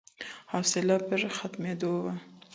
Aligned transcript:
حوصله 0.51 0.95
پر 1.07 1.21
ختمېدو 1.37 1.91
وه 2.03 2.13